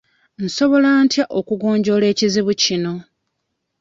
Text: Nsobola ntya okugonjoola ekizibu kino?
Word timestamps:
Nsobola 0.43 0.89
ntya 1.03 1.25
okugonjoola 1.39 2.05
ekizibu 2.13 2.51
kino? 2.63 2.93